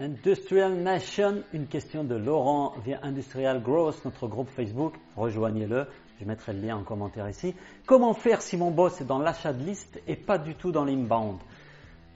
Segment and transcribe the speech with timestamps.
[0.00, 4.94] Industrial Nation, une question de Laurent via Industrial Growth, notre groupe Facebook.
[5.16, 5.88] Rejoignez-le,
[6.20, 7.52] je mettrai le lien en commentaire ici.
[7.84, 10.84] Comment faire si mon boss est dans l'achat de liste et pas du tout dans
[10.84, 11.38] l'inbound?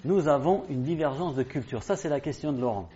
[0.05, 1.83] Nous avons une divergence de culture.
[1.83, 2.89] Ça, c'est la question de Laurent.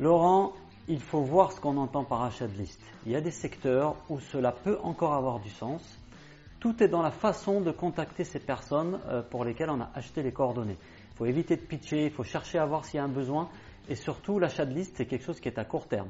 [0.00, 0.52] Laurent,
[0.88, 2.82] il faut voir ce qu'on entend par achat de liste.
[3.06, 5.80] Il y a des secteurs où cela peut encore avoir du sens.
[6.58, 10.24] Tout est dans la façon de contacter ces personnes euh, pour lesquelles on a acheté
[10.24, 10.78] les coordonnées.
[11.12, 13.48] Il faut éviter de pitcher, il faut chercher à voir s'il y a un besoin.
[13.88, 16.08] Et surtout, l'achat de liste, c'est quelque chose qui est à court terme.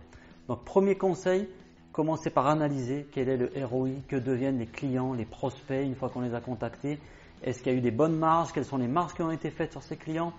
[0.49, 1.49] Donc, premier conseil,
[1.93, 6.09] commencez par analyser quel est le ROI, que deviennent les clients, les prospects une fois
[6.09, 6.99] qu'on les a contactés.
[7.43, 8.53] Est-ce qu'il y a eu des bonnes marges?
[8.53, 10.33] Quelles sont les marges qui ont été faites sur ces clients?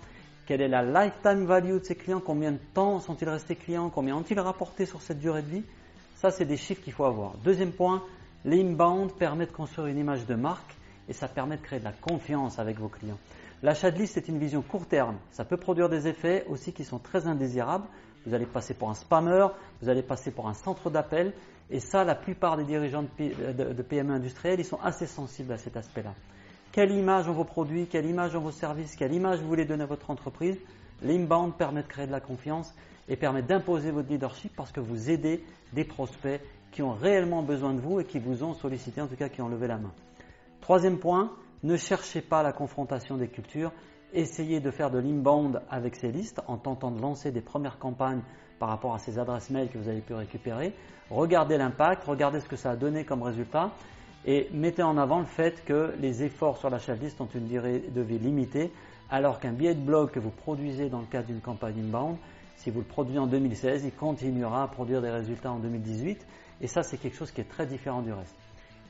[0.45, 2.21] Quelle est la lifetime value de ces clients?
[2.23, 3.89] Combien de temps sont-ils restés clients?
[3.89, 5.63] Combien ont-ils rapporté sur cette durée de vie?
[6.15, 7.33] Ça, c'est des chiffres qu'il faut avoir.
[7.43, 8.03] Deuxième point,
[8.45, 10.75] l'inbound permet de construire une image de marque
[11.09, 13.17] et ça permet de créer de la confiance avec vos clients.
[13.63, 15.17] L'achat de liste, c'est une vision court terme.
[15.31, 17.87] Ça peut produire des effets aussi qui sont très indésirables.
[18.25, 19.47] Vous allez passer pour un spammer,
[19.81, 21.33] vous allez passer pour un centre d'appel.
[21.69, 25.77] Et ça, la plupart des dirigeants de PME industriels, ils sont assez sensibles à cet
[25.77, 26.13] aspect-là
[26.75, 29.83] quelle image ont vos produits, quelle image ont vos services, quelle image vous voulez donner
[29.83, 30.57] à votre entreprise?
[31.01, 32.75] L'inbound permet de créer de la confiance
[33.07, 36.41] et permet d'imposer votre leadership parce que vous aidez des prospects
[36.73, 39.41] qui ont réellement besoin de vous et qui vous ont sollicité, en tout cas qui
[39.41, 39.93] ont levé la main.
[40.59, 41.31] Troisième point,
[41.65, 43.71] ne cherchez pas la confrontation des cultures.
[44.13, 48.21] Essayez de faire de l'inbound avec ces listes en tentant de lancer des premières campagnes
[48.59, 50.73] par rapport à ces adresses mail que vous avez pu récupérer.
[51.09, 53.71] Regardez l'impact, regardez ce que ça a donné comme résultat
[54.25, 57.79] et mettez en avant le fait que les efforts sur de liste ont une durée
[57.79, 58.71] de vie limitée,
[59.09, 62.17] alors qu'un billet de blog que vous produisez dans le cadre d'une campagne inbound,
[62.55, 66.25] si vous le produisez en 2016, il continuera à produire des résultats en 2018,
[66.61, 68.35] et ça c'est quelque chose qui est très différent du reste.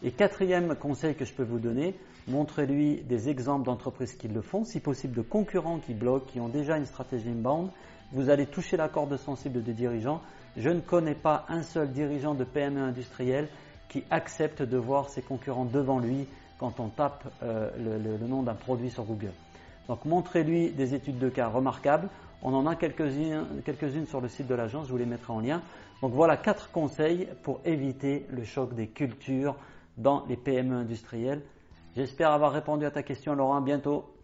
[0.04, 1.96] Et quatrième conseil que je peux vous donner,
[2.28, 6.50] montrez-lui des exemples d'entreprises qui le font, si possible de concurrents qui bloquent, qui ont
[6.50, 7.70] déjà une stratégie inbound.
[8.12, 10.22] Vous allez toucher la corde sensible des dirigeants.
[10.58, 13.48] Je ne connais pas un seul dirigeant de PME industrielle
[13.90, 16.28] qui accepte de voir ses concurrents devant lui
[16.60, 19.34] quand on tape euh, le, nom d'un produit sur Google.
[19.88, 22.10] Donc montrez-lui des études de cas remarquables.
[22.42, 25.62] On en a quelques-unes sur le site de l'agence, je vous les mettrai en lien.
[26.02, 29.56] Donc voilà quatre conseils pour éviter le choc des cultures
[29.98, 31.42] dans les PME industrielles.
[31.96, 34.15] J'espère avoir répondu à ta question Laurent, bientôt.